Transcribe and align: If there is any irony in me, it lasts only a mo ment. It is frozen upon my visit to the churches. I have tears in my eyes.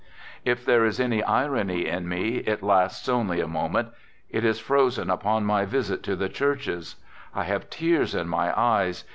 If 0.51 0.65
there 0.65 0.83
is 0.83 0.99
any 0.99 1.21
irony 1.21 1.85
in 1.85 2.09
me, 2.09 2.37
it 2.37 2.63
lasts 2.63 3.07
only 3.07 3.39
a 3.39 3.47
mo 3.47 3.69
ment. 3.69 3.89
It 4.31 4.43
is 4.43 4.57
frozen 4.59 5.11
upon 5.11 5.45
my 5.45 5.63
visit 5.63 6.01
to 6.05 6.15
the 6.15 6.27
churches. 6.27 6.95
I 7.35 7.43
have 7.43 7.69
tears 7.69 8.15
in 8.15 8.27
my 8.27 8.51
eyes. 8.59 9.03